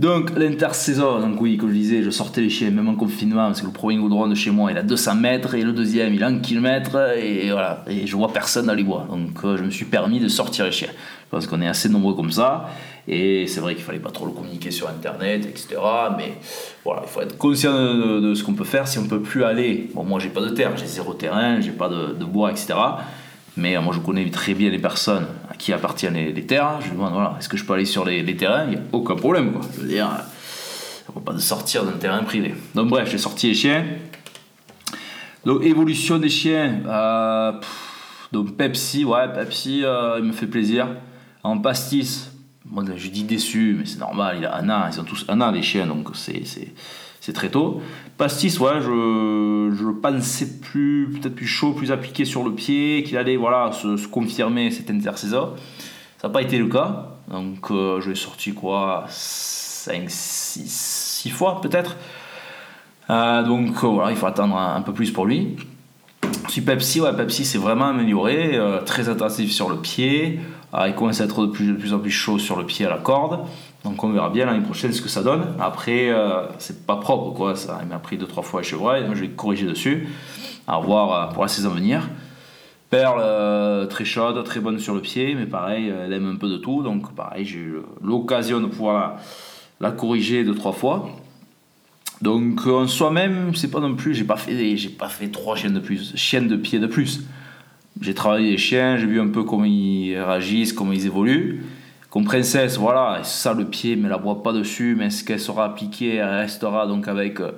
[0.00, 3.60] Donc l'intersaison, donc oui, comme je disais, je sortais les chiens même en confinement parce
[3.60, 6.24] que le premier goudron de chez moi il a 200 mètres et le deuxième il
[6.24, 9.06] a 1 km et voilà, et je vois personne dans les bois.
[9.10, 10.88] Donc euh, je me suis permis de sortir les chiens.
[10.88, 12.70] Je pense qu'on est assez nombreux comme ça
[13.08, 15.76] et c'est vrai qu'il fallait pas trop le communiquer sur internet, etc.
[16.16, 16.34] Mais
[16.84, 19.90] voilà, il faut être conscient de, ce qu'on peut faire si on peut plus aller.
[19.94, 22.74] Bon, moi j'ai pas de terre, j'ai zéro terrain, j'ai pas de, bois, etc.
[23.56, 26.80] Mais euh, moi, je connais très bien les personnes à qui appartiennent les, terres.
[26.80, 28.64] Je me demande, voilà, est-ce que je peux aller sur les, terrains?
[28.64, 29.62] Il n'y a aucun problème, quoi.
[29.74, 32.54] Je veux dire, ça ne va pas de sortir d'un terrain privé.
[32.74, 33.84] Donc, bref, j'ai sorti les chiens.
[35.44, 36.80] Donc, évolution des chiens.
[36.86, 37.52] Euh,
[38.30, 40.86] donc, Pepsi, ouais, Pepsi, euh, il me fait plaisir.
[41.42, 42.30] En pastis,
[42.70, 45.40] moi, je dis déçu, mais c'est normal, il a un an, ils ont tous un
[45.40, 47.80] an, les chiens, donc c'est très tôt.
[48.16, 53.16] Pastis, ouais, je, je pensais plus, peut-être plus chaud, plus appliqué sur le pied, qu'il
[53.16, 55.54] allait voilà, se, confirmer cette intersaison.
[56.18, 57.16] Ça n'a pas été le cas.
[57.30, 60.62] Donc euh, je l'ai sorti quoi 5, 6,
[61.22, 61.96] 6 fois peut-être.
[63.08, 65.56] Euh, donc euh, voilà, il faut attendre un, peu plus pour lui.
[66.48, 70.40] Si Pepsi, ouais, Pepsi s'est vraiment amélioré, très intensif sur le pied.
[70.86, 73.46] il commence à être de plus, en plus chaud sur le pied à la corde.
[73.84, 75.54] Donc on verra bien l'année prochaine ce que ça donne.
[75.58, 77.80] Après, euh, c'est pas propre quoi, ça.
[77.88, 80.08] M'a pris deux trois fois à chevreuil, je vais corriger dessus.
[80.66, 82.08] À revoir euh, pour la saison à venir.
[82.90, 86.48] Perle euh, très chaude, très bonne sur le pied, mais pareil, elle aime un peu
[86.48, 86.82] de tout.
[86.82, 89.16] Donc pareil, j'ai eu l'occasion de pouvoir
[89.80, 91.08] la, corriger deux trois fois.
[92.22, 95.72] Donc en soi-même, c'est pas non plus, j'ai pas fait, j'ai pas fait trois chiennes
[95.72, 97.22] de plus, chiennes de pied de plus.
[98.00, 101.64] J'ai travaillé les chiens, j'ai vu un peu comment ils réagissent, comment ils évoluent.
[102.10, 105.64] Comme princesse, voilà, ça le pied, mais la voit pas dessus, mais est-ce qu'elle sera
[105.64, 107.52] appliquée Elle restera donc avec, euh,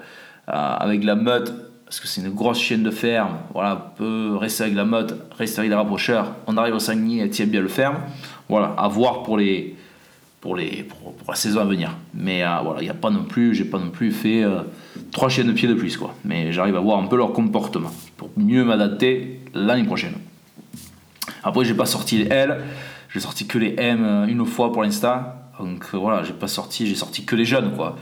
[0.46, 1.52] avec la meute,
[1.84, 5.60] parce que c'est une grosse chienne de ferme, voilà, peut rester avec la meute, rester
[5.60, 6.34] avec les rapprocheurs.
[6.46, 7.96] On arrive au sanglier, elle tient bien le ferme.
[8.48, 9.76] Voilà, à voir pour les,
[10.42, 11.96] pour, les, pour, la saison à venir.
[12.12, 14.62] Mais euh, voilà, il a pas non plus, j'ai pas non plus fait euh,
[15.12, 16.14] trois chiennes de pied de plus, quoi.
[16.24, 20.14] Mais j'arrive à voir un peu leur comportement pour mieux m'adapter l'année prochaine.
[21.44, 22.60] Après, j'ai pas sorti les L.
[23.14, 25.22] J'ai sorti que les M euh, une fois pour l'instant.
[25.60, 27.96] Donc euh, voilà, j'ai pas sorti, j'ai sorti que les jeunes quoi.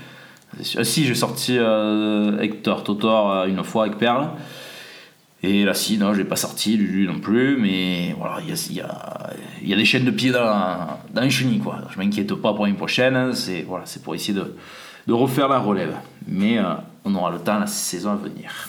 [0.63, 1.59] Si, j'ai sorti
[2.41, 4.31] Hector Totor une fois avec Perle.
[5.43, 9.31] Et là, si, non, j'ai pas sorti Lulu non plus, mais voilà, il y a,
[9.63, 11.79] y, a, des chaînes de pieds dans, dans les chenilles, quoi.
[11.91, 14.55] Je m'inquiète pas pour une prochaine, c'est voilà, pour essayer de,
[15.07, 15.95] de, refaire la relève.
[16.29, 16.59] Mais
[17.05, 18.69] on aura le temps la saison à venir.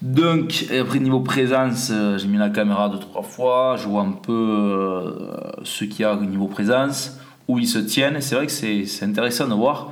[0.00, 4.12] Donc, après niveau présence, euh, j'ai mis la caméra deux trois fois, je vois un
[4.12, 7.18] peu euh, ce qu'il y a au niveau présence,
[7.48, 8.20] où ils se tiennent.
[8.20, 9.90] C'est vrai que c'est intéressant de voir.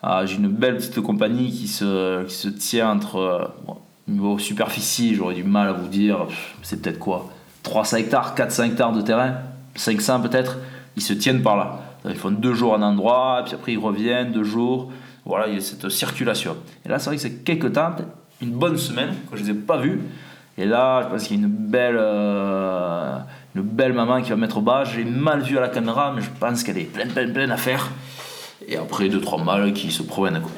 [0.00, 3.44] Ah, j'ai une belle petite compagnie qui se, qui se tient entre euh,
[4.08, 6.26] niveau superficie, j'aurais du mal à vous dire,
[6.62, 7.30] c'est peut-être quoi
[7.62, 9.34] 300 hectares, 400 hectares de terrain,
[9.74, 10.58] 500 peut-être,
[10.96, 11.80] ils se tiennent par là.
[12.04, 14.90] Ils font deux jours à un endroit, puis après ils reviennent, deux jours.
[15.24, 16.56] Voilà, il y a cette circulation.
[16.86, 17.94] Et là, c'est vrai que c'est quelques temps,
[18.40, 20.00] une bonne semaine, que je ne les ai pas vus.
[20.56, 23.18] Et là, je pense qu'il y a une belle, euh,
[23.54, 24.84] une belle maman qui va mettre au bas.
[24.84, 27.56] J'ai mal vu à la caméra, mais je pense qu'elle est pleine, pleine, pleine à
[27.56, 27.90] faire.
[28.66, 30.40] Et après, deux, trois mâles qui se promènent.
[30.40, 30.50] Quoi.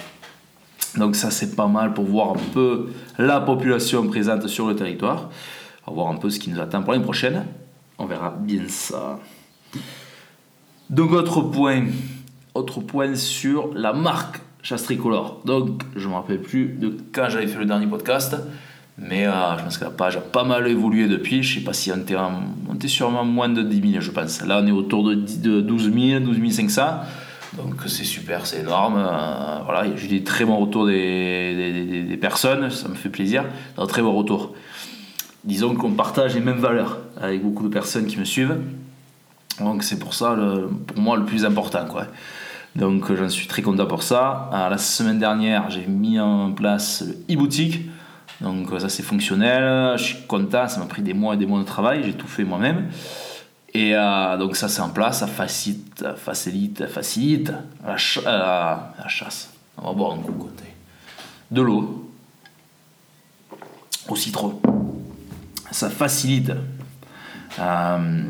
[0.97, 5.31] Donc ça, c'est pas mal pour voir un peu la population présente sur le territoire.
[5.87, 7.45] On va voir un peu ce qui nous attend pour l'année prochaine.
[7.99, 9.19] On verra bien ça.
[10.89, 11.85] Donc autre point,
[12.55, 15.41] autre point sur la marque chasse tricolore.
[15.45, 18.37] Donc je ne me rappelle plus de quand j'avais fait le dernier podcast,
[18.99, 21.43] mais euh, je pense que la page a pas mal évolué depuis.
[21.43, 24.11] Je ne sais pas si on était, on était sûrement moins de 10 000, je
[24.11, 24.45] pense.
[24.45, 26.83] Là on est autour de 12 000, 12 500.
[27.55, 28.97] Donc c'est super, c'est énorme.
[28.97, 33.45] Euh, voilà, j'ai des très bons retours des, des, personnes, ça me fait plaisir,
[33.77, 34.55] un très bons retours.
[35.45, 38.59] Disons qu'on partage les mêmes valeurs avec beaucoup de personnes qui me suivent.
[39.59, 40.37] Donc c'est pour ça,
[40.87, 41.87] pour moi, le plus important.
[41.87, 42.07] Quoi.
[42.77, 44.49] Donc j'en suis très content pour ça.
[44.53, 47.81] la semaine dernière, j'ai mis en place le e-boutique.
[48.41, 51.61] Donc ça c'est fonctionnel, je suis content, ça m'a pris des mois et des mois
[51.61, 52.89] de travail, j'ai tout fait moi-même.
[53.73, 57.53] Et euh, donc ça c'est en place, ça facilite, facilite, facilite
[57.85, 59.51] la, la, chasse.
[59.79, 60.65] On va boire un coup côté.
[61.51, 62.11] De l'eau
[64.09, 64.61] au citron.
[65.71, 66.53] Ça facilite
[67.59, 68.29] euh,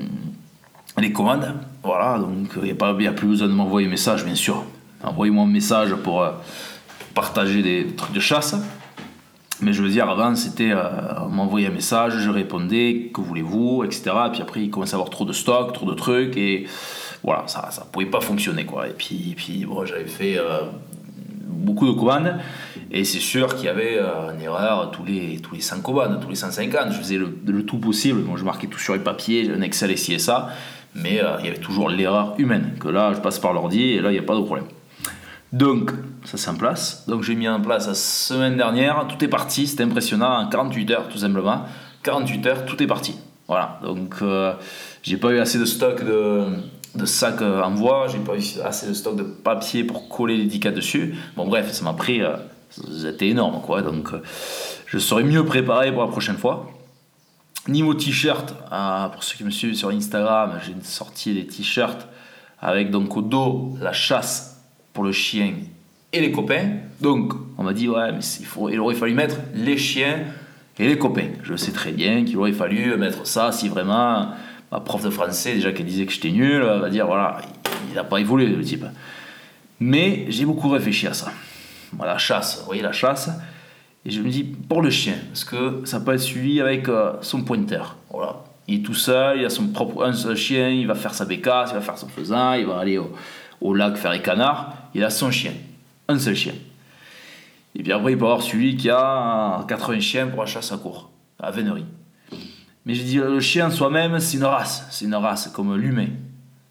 [0.99, 1.55] les commandes.
[1.83, 4.65] Voilà, donc il n'y a, a, plus besoin de m'envoyer un message, bien sûr.
[5.03, 6.33] Envoyez-moi un message pour euh,
[7.15, 8.55] partager des trucs de chasse.
[9.63, 10.89] Mais je veux dire, avant, c'était euh,
[11.23, 14.13] on m'envoyait un message, je répondais, que voulez-vous, etc.
[14.27, 16.67] Et puis après, il commençait à avoir trop de stock, trop de trucs, et
[17.23, 18.65] voilà, ça ne pouvait pas fonctionner.
[18.65, 18.89] Quoi.
[18.89, 20.63] Et puis, puis bon, j'avais fait euh,
[21.47, 22.37] beaucoup de commandes,
[22.91, 26.21] et c'est sûr qu'il y avait euh, une erreur tous les, tous les 100 commandes,
[26.23, 26.93] tous les 150.
[26.93, 30.15] Je faisais le, tout possible, bon, je marquais tout sur les papiers, un Excel ici
[30.15, 30.49] et ça,
[30.95, 34.11] mais il y avait toujours l'erreur humaine, que là, je passe par l'ordi, et là,
[34.11, 34.67] il n'y a pas de problème.
[35.53, 35.91] Donc,
[36.25, 37.05] ça c'est place.
[37.09, 39.07] Donc, j'ai mis en place la semaine dernière.
[39.09, 39.67] Tout est parti.
[39.67, 40.39] C'était impressionnant.
[40.39, 41.65] En 48 heures, tout simplement.
[42.03, 43.17] 48 heures, tout est parti.
[43.49, 43.81] Voilà.
[43.83, 44.53] Donc, euh,
[45.03, 48.07] j'ai pas eu assez de stock de, sacs euh, en bois.
[48.09, 51.17] J'ai pas eu assez de stock de papier pour coller l'étiquette dessus.
[51.37, 52.23] Bon, bref, ça m'a pris.
[52.23, 52.37] Euh,
[52.71, 53.83] c'était énorme, quoi.
[53.83, 54.11] Donc,
[54.87, 56.71] je serai mieux préparé pour la prochaine fois.
[57.67, 58.55] Niveau t-shirt,
[59.13, 62.07] pour ceux qui me suivent sur Instagram, j'ai sorti des t-shirts
[62.61, 64.50] avec donc au dos la chasse
[65.03, 65.55] le chien
[66.13, 66.69] et les copains.
[67.01, 70.21] Donc, on m'a dit, ouais, mais il, faut, il aurait fallu mettre les chiens
[70.79, 71.29] et les copains.
[71.43, 74.29] Je sais très bien qu'il aurait fallu mettre ça si vraiment
[74.73, 77.41] ma prof de français, déjà qu'elle disait que j'étais nul, va dire, voilà,
[77.89, 78.85] il n'a pas évolué le type.
[79.81, 81.33] Mais j'ai beaucoup réfléchi à ça.
[81.93, 83.31] Voilà, la chasse, vous voyez la chasse.
[84.05, 87.13] Et je me dis, pour le chien, parce que ça peut être suivi avec euh,
[87.21, 87.97] son pointeur.
[88.11, 88.45] Voilà.
[88.69, 91.25] Il est tout seul, il a son propre un seul chien, il va faire sa
[91.25, 93.11] bécasse, il va faire son faisan, il va aller au,
[93.61, 95.53] au lac faire les canards, il a son chien,
[96.09, 96.55] un seul chien.
[97.75, 100.77] Et puis après, il peut avoir celui qui a 80 chiens pour la chasse à
[100.77, 101.85] court, à vénerie.
[102.85, 106.09] Mais je dis, le chien soi-même, c'est une race, c'est une race comme l'humain.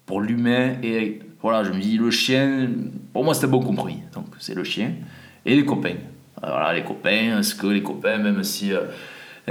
[0.04, 2.68] Pour l'humain, et voilà, je me dis, le chien,
[3.12, 3.98] pour moi, c'était bon compris.
[4.12, 4.92] Donc, c'est le chien
[5.46, 5.96] et les copains.
[6.42, 8.72] Voilà, les copains, est-ce que les copains, même si.
[8.72, 8.86] Euh,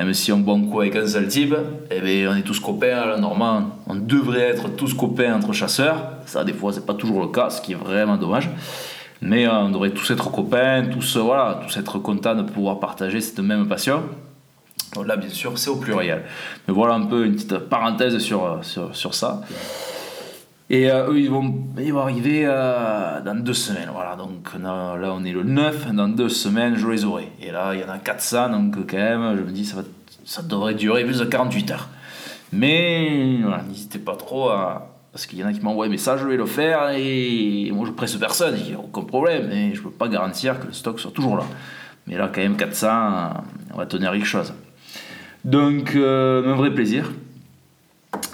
[0.06, 1.54] même si on bon coup avec un seul type,
[1.92, 3.18] eh bien, on est tous copains.
[3.18, 6.12] Normalement, on devrait être tous copains entre chasseurs.
[6.26, 8.50] Ça, des fois, c'est pas toujours le cas, ce qui est vraiment dommage.
[9.22, 12.80] Mais euh, on devrait tous être copains, tous, euh, voilà, tous être contents de pouvoir
[12.80, 14.04] partager cette même passion.
[15.06, 16.24] Là, bien sûr, c'est au pluriel.
[16.68, 19.42] Mais voilà un peu une petite parenthèse sur, euh, sur, sur ça.
[20.70, 23.90] Et eux, ils vont, ils vont arriver dans deux semaines.
[23.92, 25.94] Voilà, donc là, on est le 9.
[25.94, 27.30] Dans deux semaines, je les aurai.
[27.42, 28.50] Et là, il y en a 400.
[28.50, 29.78] Donc, quand même, je me dis, ça,
[30.26, 31.90] ça devrait durer plus de 48 heures.
[32.52, 36.28] Mais n'hésitez pas trop à, parce qu'il y en a qui m'envoient des messages, je
[36.28, 39.80] vais le faire, et moi je presse personne, il n'y a aucun problème, et je
[39.80, 41.44] ne peux pas garantir que le stock soit toujours là.
[42.08, 42.90] Mais là, quand même, 400,
[43.74, 44.54] on va tenir quelque chose.
[45.46, 47.12] Donc, euh, un vrai plaisir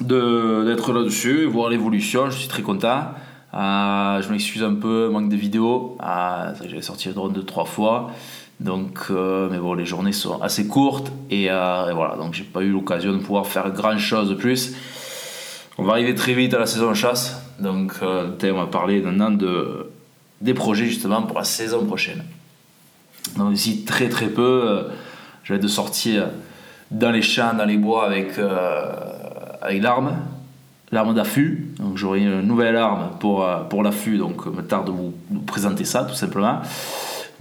[0.01, 3.05] d'être là-dessus, voir l'évolution, je suis très content.
[3.53, 5.97] Euh, je m'excuse un peu, manque de vidéos.
[6.03, 8.11] Euh, J'avais sorti le drone deux, trois fois.
[8.59, 12.61] Donc, euh, mais bon, les journées sont assez courtes et, et voilà, donc j'ai pas
[12.61, 14.75] eu l'occasion de pouvoir faire grand chose de plus.
[15.77, 19.91] On va arriver très vite à la saison chasse, donc on va parler maintenant de,
[20.39, 22.23] des projets justement pour la saison prochaine.
[23.35, 24.85] Donc ici très très peu,
[25.43, 26.29] je vais de sortir
[26.91, 28.39] dans les champs, dans les bois avec,
[29.65, 30.17] avec l'arme,
[30.91, 31.73] l'arme d'affût.
[31.79, 35.13] Donc j'aurai une nouvelle arme pour, pour l'affût, donc me tarde de vous,
[35.45, 36.61] présenter ça tout simplement.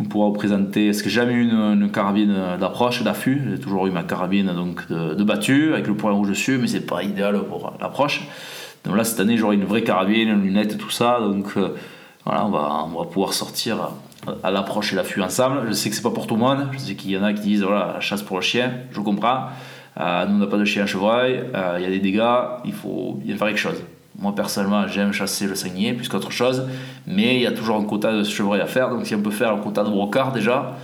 [0.01, 3.87] On pourra vous présenter, est-ce que j'ai jamais eu une, carabine d'approche, d'affût J'ai toujours
[3.87, 7.45] eu ma carabine donc de, battu avec le point rouge dessus, mais c'est pas idéal
[7.45, 8.27] pour l'approche.
[8.85, 11.21] Donc là, cette année, j'aurai une vraie carabine, une lunette, tout ça.
[11.21, 11.77] Donc euh,
[12.25, 13.91] voilà, on va, on va pouvoir sortir
[14.43, 15.63] à l'approche et l'affût ensemble.
[15.69, 16.69] Je sais que c'est pas pour tout le monde.
[16.73, 19.01] Je sais qu'il y en a qui disent voilà, la chasse pour le chien, je
[19.01, 19.47] comprends.
[20.01, 21.45] Euh, nous, on n'a pas de chien chevreuil,
[21.77, 23.83] il y a des dégâts, il faut bien faire quelque chose.
[24.19, 26.67] Moi, personnellement, j'aime chasser le sanglier plus qu'autre chose,
[27.07, 28.91] mais il y a toujours un quota de chevreuil à faire.
[28.91, 30.77] Donc, si on peut faire un quota de brocard déjà,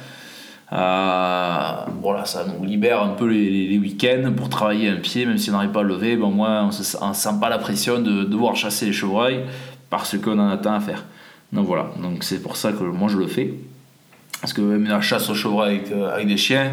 [0.72, 5.50] euh, voilà, ça nous libère un peu les, week-ends pour travailler un pied, même si
[5.50, 8.00] on n'arrive pas à le lever, ben, au moins on ne sent pas la pression
[8.00, 9.40] de devoir chasser les chevreuils
[9.90, 11.04] parce qu'on en a tant à faire.
[11.52, 13.54] Donc voilà, donc c'est pour ça que moi je le fais.
[14.40, 16.70] Parce que même la chasse aux chevreuils avec, euh, avec des chiens,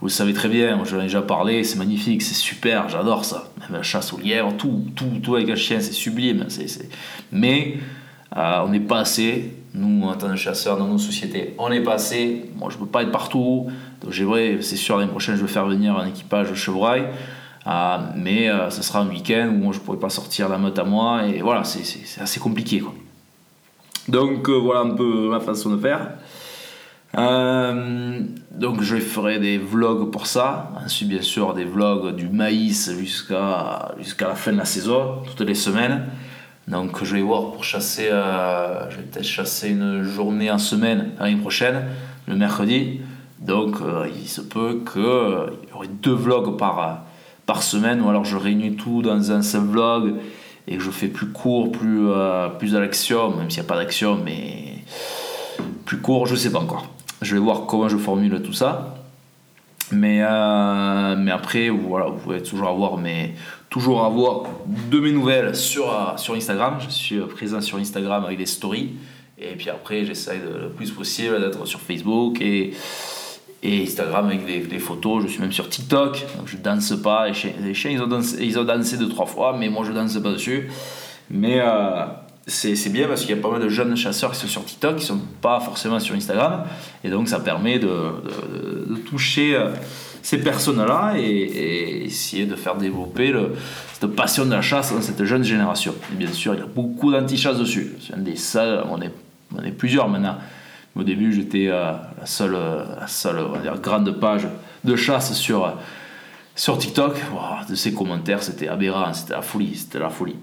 [0.00, 3.50] vous le savez très bien, j'en ai déjà parlé, c'est magnifique, c'est super, j'adore ça.
[3.60, 6.46] Même la chasse aux lièvres, tout, tout, tout avec un chien, c'est sublime.
[7.32, 7.78] Mais
[8.36, 11.82] euh, on n'est pas assez, nous en tant que chasseurs dans nos sociétés, on n'est
[11.82, 12.48] pas assez.
[12.54, 13.66] Moi je ne peux pas être partout,
[14.00, 14.14] donc
[14.60, 17.04] c'est sûr, l'année prochaine je vais faire venir un équipage de chevreuil.
[17.66, 20.84] Euh, mais euh, sera un week-end où je ne pourrai pas sortir la meute à
[20.84, 22.82] moi et voilà, c'est assez compliqué.
[24.06, 26.12] Donc voilà un peu ma façon de faire.
[27.16, 30.70] Euh, donc je ferai des vlogs pour ça.
[30.84, 35.46] Ensuite bien sûr des vlogs du maïs jusqu'à jusqu'à la fin de la saison, toutes
[35.46, 36.04] les semaines.
[36.66, 41.12] Donc je vais voir pour chasser, euh, je vais peut-être chasser une journée en semaine
[41.18, 41.86] l'année prochaine,
[42.26, 43.00] le mercredi.
[43.38, 47.04] Donc euh, il se peut qu'il y aurait deux vlogs par,
[47.46, 50.16] par semaine, ou alors je réunis tout dans un seul vlog
[50.66, 52.08] et je fais plus court, plus,
[52.58, 54.74] plus à l'action, même s'il n'y a pas d'action, mais
[55.86, 56.97] plus court, je sais pas encore.
[57.20, 58.94] Je vais voir comment je formule tout ça.
[59.90, 61.88] Mais, euh, mais après, vous
[62.22, 62.98] pouvez toujours avoir,
[63.70, 66.76] toujours avoir de mes nouvelles sur, euh, sur Instagram.
[66.80, 68.92] Je suis présent sur Instagram avec des stories.
[69.38, 72.74] Et puis après, j'essaye le plus possible d'être sur Facebook et,
[73.62, 75.22] et Instagram avec des, photos.
[75.22, 76.24] Je suis même sur TikTok.
[76.36, 77.28] Donc je danse pas.
[77.28, 79.84] Les chiens, les chiens ils, ont dansé, ils ont dansé deux, trois fois, mais moi
[79.86, 80.70] je danse pas dessus.
[81.30, 81.60] Mais.
[81.60, 82.06] Euh,
[82.48, 84.96] c'est bien parce qu'il y a pas mal de jeunes chasseurs qui sont sur TikTok,
[84.96, 86.64] qui sont pas forcément sur Instagram,
[87.04, 87.88] et donc ça permet de,
[89.08, 89.70] toucher euh,
[90.22, 93.34] ces personnes-là et, essayer de faire développer
[93.92, 95.94] cette passion de la chasse dans cette jeune génération.
[96.12, 97.92] Et bien sûr, il y a beaucoup d'anti-chasse dessus.
[98.00, 99.12] C'est un des seuls, on est,
[99.54, 100.36] on plusieurs maintenant.
[100.96, 102.56] Au début, j'étais euh, la seule,
[102.98, 103.44] la seule
[103.82, 104.48] grande page
[104.84, 105.76] de chasse sur,
[106.56, 107.16] sur TikTok.
[107.68, 110.36] de ces commentaires, c'était aberrant, c'était la folie, c'était la folie.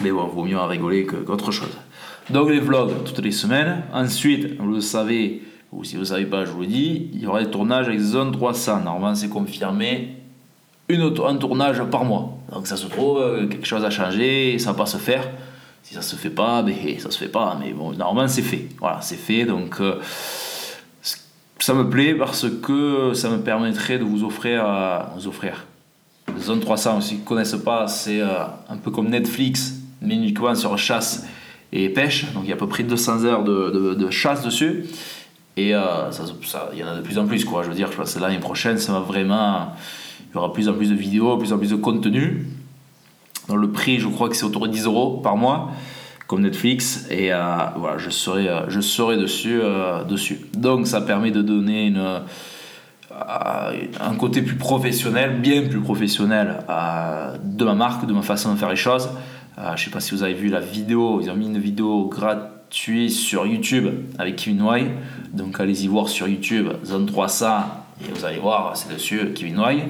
[0.00, 1.76] Mais bon, vaut mieux en rigoler qu'autre chose.
[2.30, 3.82] Donc les vlogs toutes les semaines.
[3.92, 7.20] Ensuite, vous le savez, ou si vous ne savez pas, je vous le dis, il
[7.20, 8.82] y aura des tournages avec Zone 300.
[8.84, 10.16] Normalement, c'est confirmé.
[10.88, 12.38] Une, un tournage par mois.
[12.52, 15.28] Donc ça se trouve, euh, quelque chose a changé, ça va pas se faire.
[15.82, 17.56] Si ça se fait pas, ben, ça se fait pas.
[17.58, 18.68] Mais bon, normalement, c'est fait.
[18.78, 19.44] Voilà, c'est fait.
[19.44, 20.00] Donc euh,
[21.58, 25.66] ça me plaît parce que ça me permettrait de vous offrir, euh, vous offrir.
[26.38, 29.71] Zone 300, ceux qui ne connaissent pas, c'est un peu comme Netflix
[30.02, 31.26] mais uniquement sur chasse
[31.72, 32.32] et pêche.
[32.32, 34.84] Donc il y a à peu près 200 heures de, chasse dessus.
[35.56, 35.80] Et euh,
[36.72, 37.62] il y en a de plus en plus, quoi.
[37.62, 39.74] Je veux dire, je l'année prochaine, ça va vraiment.
[40.30, 42.46] Il y aura plus en plus de vidéos, plus en plus de contenu.
[43.48, 45.70] Dans le prix, je crois que c'est autour de 10 euros par mois,
[46.26, 47.06] comme Netflix.
[47.10, 47.38] Et euh,
[47.76, 50.40] voilà, je serai, euh, dessus.
[50.56, 52.22] Donc ça permet de donner une,
[53.10, 56.64] un côté plus professionnel, bien plus professionnel
[57.44, 59.10] de ma marque, de ma façon de faire les choses.
[59.58, 61.58] Euh, je ne sais pas si vous avez vu la vidéo, ils ont mis une
[61.58, 63.88] vidéo gratuite sur YouTube
[64.18, 64.90] avec Kevin White.
[65.32, 67.46] Donc allez-y voir sur YouTube, Zone 300,
[68.00, 69.84] et vous allez voir, c'est dessus, Kevin White.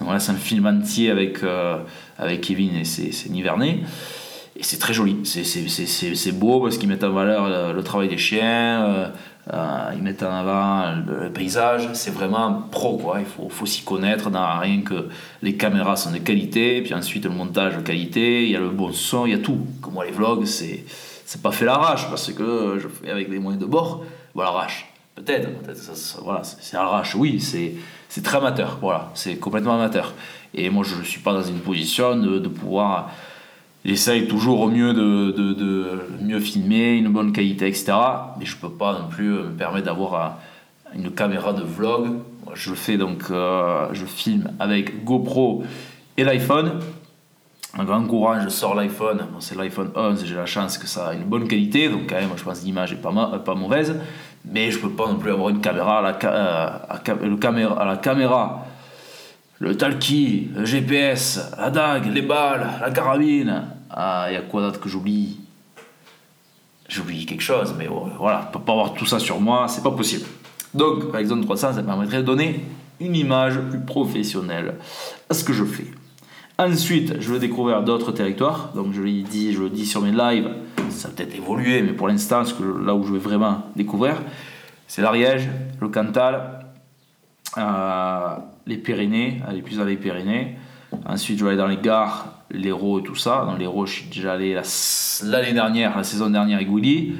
[0.00, 1.78] Voilà, c'est un film entier avec, euh,
[2.16, 3.80] avec Kevin et c'est Nivernais.
[4.56, 9.12] Et c'est très joli, c'est beau parce qu'ils mettent en valeur le, travail des chiens,
[9.52, 13.82] euh, ils mettent en avant le, paysage, c'est vraiment pro quoi, il faut, faut s'y
[13.82, 15.08] connaître dans rien que
[15.40, 18.68] les caméras sont de qualité, puis ensuite le montage de qualité, il y a le
[18.68, 19.66] bon son, il y a tout.
[19.80, 20.84] Comme moi les vlogs, c'est
[21.24, 24.92] c'est pas fait l'arrache parce que je fais avec les moyens de bord, voilà l'arrache.
[25.14, 27.74] Peut-être, peut-être voilà, c'est l'arrache, oui, c'est
[28.08, 30.12] c'est très amateur, voilà, c'est complètement amateur.
[30.54, 33.10] Et moi je ne suis pas dans une position de pouvoir
[33.88, 37.94] J'essaye toujours au mieux de, mieux filmer, une bonne qualité, etc.
[38.38, 40.40] Mais je peux pas non plus me permettre d'avoir
[40.94, 42.18] une caméra de vlog.
[42.52, 45.64] Je fais donc, euh, je filme avec GoPro
[46.18, 46.80] et l'iPhone.
[47.78, 49.24] Un grand courant, je sors l'iPhone.
[49.40, 52.28] c'est l'iPhone 11, j'ai la chance que ça a une bonne qualité, donc quand même,
[52.36, 53.98] je pense que l'image est pas, mauvaise.
[54.44, 57.96] Mais je peux pas non plus avoir une caméra à la, euh, le caméra, la
[57.96, 58.66] caméra
[59.60, 63.64] le talkie, le GPS, la dague, les balles, la carabine.
[64.00, 65.40] Ah, il y a quoi d'autre que j'oublie?
[66.88, 69.90] J'oublie quelque chose, mais voilà, je peux pas avoir tout ça sur moi, c'est pas
[69.90, 70.24] possible.
[70.72, 72.64] Donc, avec Zone 300, ça permettrait de donner
[73.00, 74.76] une image plus professionnelle
[75.28, 75.88] à ce que je fais.
[76.60, 78.70] Ensuite, je veux découvrir d'autres territoires.
[78.72, 80.48] Donc, je l'ai dit, je le dis sur mes lives,
[80.90, 82.44] ça peut-être évolué, mais pour l'instant,
[82.80, 84.14] là où je vais vraiment découvrir,
[84.86, 85.48] c'est l'Ariège,
[85.80, 86.66] le Cantal,
[87.58, 90.56] euh, les Pyrénées, aller plus dans les Pyrénées.
[91.04, 93.44] Ensuite, je vais aller dans les gares, l'Hérault et tout ça.
[93.46, 94.58] Dans l'Hérault, je suis déjà allé
[95.24, 97.14] l'année dernière, la saison dernière avec Willy.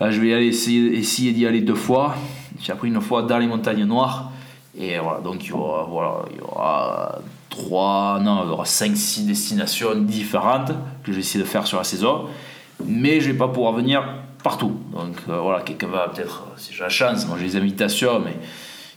[0.00, 2.14] Là, je vais aller essayer, d'y aller deux fois.
[2.60, 4.30] J'ai appris une fois dans les montagnes noires.
[4.76, 8.64] Et voilà, donc il y aura, voilà, il y aura 3, non, il y aura
[8.64, 10.72] 5-6 destinations différentes
[11.04, 12.26] que je vais essayer de faire sur la saison.
[12.84, 14.04] Mais je vais pas pouvoir venir
[14.42, 14.76] partout.
[14.92, 18.36] Donc euh, voilà, quelqu'un va peut-être, si j'ai la chance, moi j'ai des invitations, mais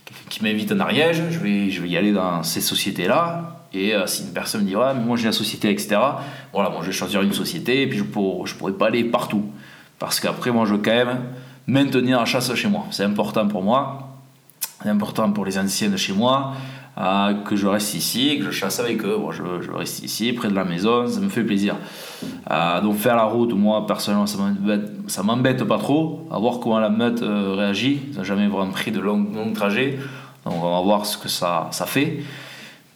[0.04, 3.57] quelqu'un qui m'invite en Ariège, je vais, je vais y aller dans ces sociétés-là.
[3.72, 6.00] Et euh, si une personne dit, moi j'ai la société, etc.,
[6.52, 9.44] voilà, je vais choisir une société et puis je ne pourrai pas aller partout.
[9.98, 11.20] Parce qu'après, moi je veux quand même
[11.66, 12.86] maintenir la chasse chez moi.
[12.90, 14.16] C'est important pour moi,
[14.82, 16.54] c'est important pour les anciens de chez moi.
[16.96, 19.18] Euh, que je reste ici, que je chasse avec eux.
[19.30, 21.76] Je, reste ici, près de la maison, ça me fait plaisir.
[22.50, 26.26] Euh, donc faire la route, moi personnellement, ça m'embête pas trop.
[26.28, 28.00] À voir comment la meute réagit.
[28.10, 29.96] Ils n'ont jamais vraiment pris de longs, longs, trajets.
[30.44, 32.24] Donc on va voir ce que ça fait.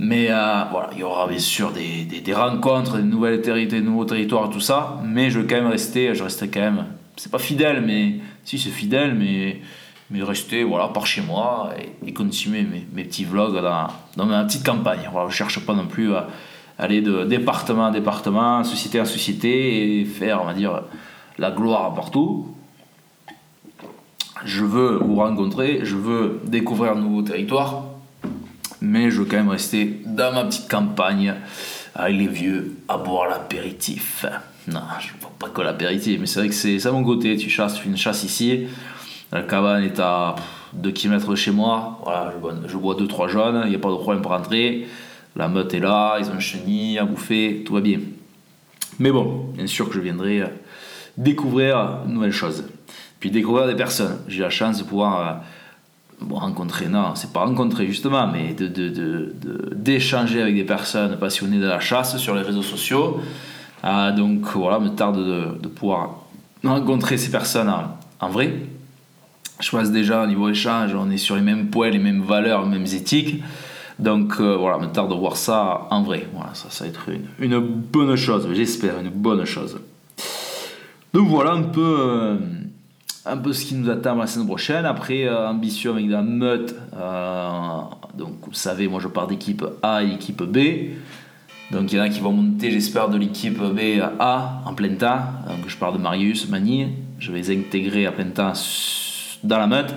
[0.04, 4.50] Mais voilà, il y aura bien sûr des, des, rencontres, des, nouvelles des nouveaux territoires,
[4.50, 4.98] tout ça.
[5.04, 6.86] Mais je vais quand même rester, je resterai quand même,
[7.16, 9.60] c'est pas fidèle, mais si c'est fidèle, mais
[10.10, 11.70] mais rester voilà, par chez moi
[12.04, 13.86] et, continuer mes, mes, petits vlogs dans,
[14.16, 15.08] dans, ma petite campagne.
[15.10, 16.26] Voilà, je cherche pas non plus à
[16.78, 20.82] aller de département en département, société en société et faire, on va dire,
[21.38, 22.48] la gloire partout.
[24.44, 27.84] Je veux vous rencontrer, je veux découvrir un nouveau territoire,
[28.82, 31.34] mais je veux quand même rester dans ma petite campagne
[31.94, 34.26] avec les vieux à boire l'apéritif.
[34.66, 37.36] Non, je ne vois pas que l'apéritif, mais c'est vrai que c'est à mon côté.
[37.36, 38.66] Tu chasses, tu fais une chasse ici,
[39.30, 40.34] la cabane est à
[40.72, 42.00] 2 km de chez moi.
[42.02, 42.32] Voilà,
[42.66, 44.86] je bois 2-3 jaunes, il n'y a pas de problème pour rentrer.
[45.36, 48.00] La meute est là, ils ont une chenille à bouffer, tout va bien.
[48.98, 50.46] Mais bon, bien sûr que je viendrai euh,
[51.16, 52.64] découvrir de nouvelles choses.
[53.20, 54.18] Puis découvrir des personnes.
[54.26, 55.42] J'ai la chance de pouvoir
[56.30, 58.54] euh, rencontrer, non, c'est pas rencontrer justement, mais
[59.74, 63.20] d'échanger avec des personnes passionnées de la chasse sur les réseaux sociaux.
[63.84, 65.18] Euh, donc voilà, me tarde
[65.60, 66.20] de, pouvoir
[66.64, 67.72] rencontrer ces personnes
[68.20, 68.54] en vrai
[69.62, 72.62] je pense déjà au niveau échange, on est sur les mêmes points, les mêmes valeurs,
[72.62, 73.42] les mêmes éthiques.
[73.98, 76.26] Donc euh, voilà, me tarde de voir ça en vrai.
[76.34, 77.06] Voilà, ça, ça va être
[77.38, 79.78] une, bonne chose, j'espère, une bonne chose.
[81.14, 82.36] Donc voilà un peu, euh,
[83.24, 84.84] un peu ce qui nous attend la semaine prochaine.
[84.84, 86.74] Après, euh, avec la meute.
[88.16, 90.58] donc vous savez, moi je pars d'équipe A et équipe B.
[91.70, 94.74] Donc il y en a qui vont monter, j'espère, de l'équipe B à A en
[94.74, 95.20] plein temps.
[95.48, 96.88] Donc je pars de Marius, Mani.
[97.18, 98.52] Je vais les intégrer à plein temps
[99.44, 99.94] dans la meute.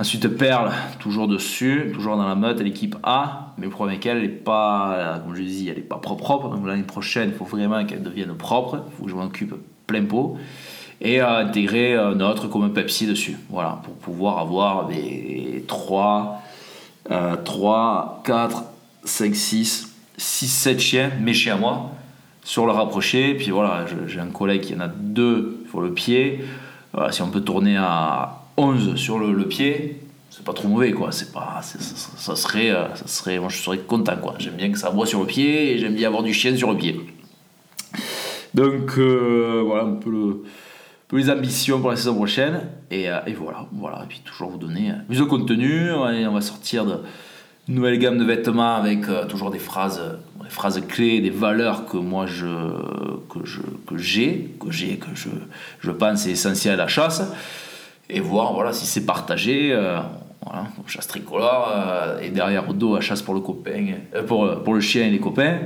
[0.00, 3.52] Ensuite, Perle, toujours dessus, toujours dans la meute, l'équipe A.
[3.58, 6.48] Mais le problème est qu'elle n'est pas, comme je dis, elle n'est pas propre, propre.
[6.48, 8.82] Donc l'année prochaine, il faut vraiment qu'elle devienne propre.
[8.86, 9.54] Il faut que je m'en occupe
[9.86, 10.38] plein pot.
[11.00, 13.38] Et euh, intégrer euh, notre comme un Pepsi dessus.
[13.48, 16.42] Voilà, pour pouvoir avoir des 3,
[17.44, 18.64] 3 4,
[19.04, 21.90] 5, 6, 6, 7 chiens, mes chiens à moi,
[22.44, 23.34] sur le rapproché.
[23.34, 26.44] Puis voilà, j'ai un collègue qui en a deux sur le pied
[27.10, 31.12] si on peut tourner à 11 sur le, pied, c'est pas trop mauvais quoi.
[31.12, 34.34] C'est pas, ça, serait, euh, ça serait, moi je serais content quoi.
[34.38, 36.70] J'aime bien que ça boit sur le pied et j'aime bien avoir du chien sur
[36.70, 37.00] le pied.
[38.54, 40.42] Donc euh, voilà un peu,
[41.16, 44.02] les ambitions pour la saison prochaine et, euh, et, voilà, voilà.
[44.04, 45.90] Et puis toujours vous donner plus de contenu.
[45.92, 46.98] on va sortir de
[47.68, 50.00] nouvelle gamme de vêtements avec toujours des phrases
[50.50, 52.46] phrases clés, des valeurs que moi je,
[53.28, 55.28] que je, que j'ai, que j'ai, que je,
[55.78, 57.22] je pense est essentiel à la chasse,
[58.10, 59.72] et voir voilà, si c'est partagé.
[59.72, 60.00] Euh,
[60.42, 64.62] voilà, chasse tricolore, euh, et derrière au dos, à chasse pour le copain, euh, pour,
[64.62, 65.58] pour le chien et les copains.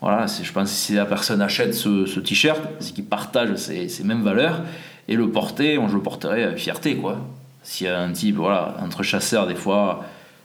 [0.00, 4.22] Voilà, je pense que si la personne achète ce, t-shirt, c'est qu'il partage ces, mêmes
[4.22, 4.60] valeurs,
[5.08, 7.18] et le porter, moi je le porterai avec fierté, quoi.
[7.62, 10.04] S'il y a un type, voilà, entre chasseurs, des fois,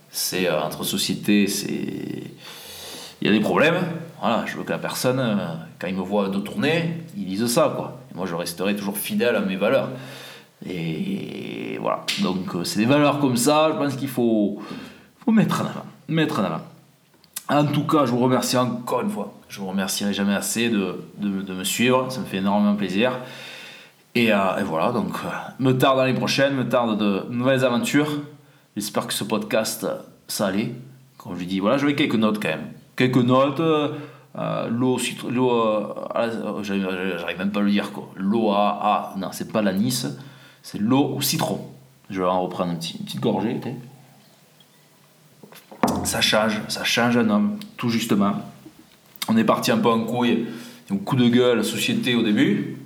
[0.10, 2.24] c'est entre sociétés, c'est
[3.22, 3.80] il y a des problèmes.
[4.22, 5.36] Voilà, je veux que la personne, euh,
[5.78, 8.00] quand il me voit de tourner, il dise ça, quoi.
[8.16, 9.90] moi, je resterai toujours fidèle à mes valeurs.
[10.66, 12.06] Et voilà.
[12.22, 14.62] Donc, euh, c'est des valeurs comme ça, je pense qu'il faut,
[15.24, 15.86] faut mettre en avant.
[16.08, 16.62] Mettre en avant.
[17.50, 19.34] En tout cas, je vous remercie encore une fois.
[19.50, 22.12] Je vous remercierai jamais assez de, de, me suivre.
[22.12, 23.20] Ça me fait énormément plaisir.
[24.16, 25.14] Et, euh, voilà, donc,
[25.60, 28.22] me tarde l'année prochaine, me tarde de nouvelles aventures.
[28.76, 29.88] J'espère que ce podcast,
[30.28, 30.74] ça allait.
[31.18, 32.68] Comme je dis, voilà, je vais quelques notes quand même
[33.00, 33.62] quelques notes.
[33.62, 33.94] Euh,
[34.38, 38.10] euh, l'eau, euh, j'arrive même pas à le dire quoi.
[38.16, 40.06] L'eau à, non, c'est pas l'anis,
[40.62, 41.62] c'est l'eau au citron.
[42.10, 43.60] Je vais en reprendre une petite gorgée.
[46.10, 48.34] Ça change, ça change un homme, tout justement.
[49.28, 50.48] On est parti un peu en couille,
[50.92, 52.80] un coup de gueule, la société au début.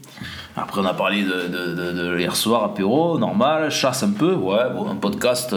[0.57, 4.59] Après, on a parlé de, hier soir, apéro, normal, chasse un peu, ouais,
[4.89, 5.55] un podcast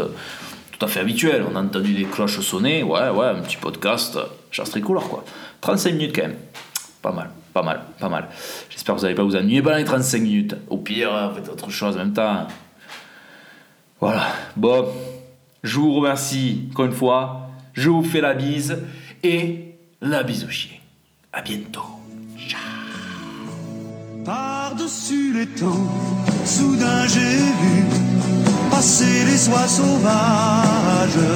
[0.70, 1.44] tout à fait habituel.
[1.52, 4.16] On a entendu des cloches sonner, ouais, ouais, un petit podcast,
[4.52, 5.24] chasse tricolore, quoi.
[5.60, 6.36] 35 minutes quand même.
[7.02, 8.28] Pas mal, pas mal, pas mal.
[8.70, 10.54] J'espère que vous n'allez pas vous ennuyer pendant les 35 minutes.
[10.70, 12.46] Au pire, faites autre chose en même temps.
[13.98, 14.86] Voilà, bon,
[15.64, 17.45] je vous remercie encore une fois,
[17.76, 18.78] je vous fais la bise
[19.22, 20.78] et la bise au chien.
[21.32, 22.00] À bientôt.
[22.48, 22.60] Ciao.
[24.24, 25.86] Par-dessus les temps,
[26.44, 27.84] soudain j'ai vu
[28.70, 31.26] passer les oies sauvages.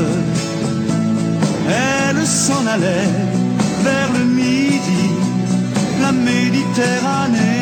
[1.69, 3.15] Elles s'en allaient
[3.83, 5.05] vers le midi,
[6.01, 7.60] la Méditerranée.